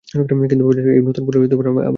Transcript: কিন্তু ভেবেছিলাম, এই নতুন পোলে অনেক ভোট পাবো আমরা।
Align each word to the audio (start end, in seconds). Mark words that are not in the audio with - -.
কিন্তু 0.13 0.33
ভেবেছিলাম, 0.39 0.91
এই 0.97 1.01
নতুন 1.07 1.21
পোলে 1.25 1.37
অনেক 1.39 1.53
ভোট 1.57 1.65
পাবো 1.67 1.69
আমরা। 1.73 1.89